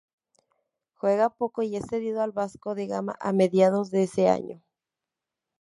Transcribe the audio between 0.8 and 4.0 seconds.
Juega poco y es cedido al Vasco da Gama a mediados